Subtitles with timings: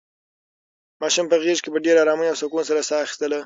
[1.01, 3.37] ماشوم په غېږ کې په ډېرې ارامۍ او سکون سره ساه اخیستله.